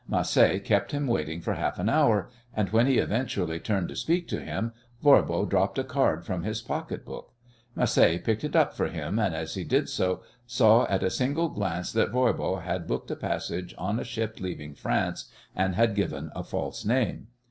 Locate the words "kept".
0.65-0.93